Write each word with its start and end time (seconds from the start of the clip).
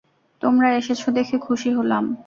তোমরা 0.41 0.67
এসেছ 0.71 1.01
দেখে 1.09 1.35
খুশি 1.37 1.69
হলাম। 1.77 2.03